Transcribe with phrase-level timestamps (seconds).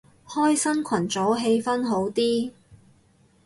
[0.25, 2.51] 開新群組氣氛好啲